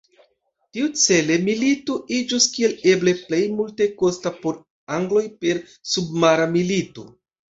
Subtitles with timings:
[0.75, 4.57] Tiucele milito iĝus kiel eble plej multekosta por
[4.97, 7.07] angloj per submara milito.